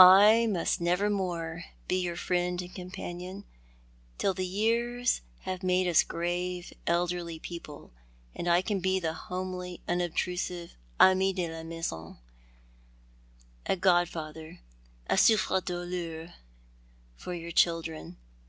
[0.00, 3.44] I must never more bo your friend and companion,
[4.18, 7.92] till the years have made us grave, elderly people,
[8.34, 12.18] and I can be the homely, unobtrusive ami de la maisou—
[13.72, 14.58] a godfather,
[15.08, 16.32] a souffrc douleur
[17.16, 18.16] for your children.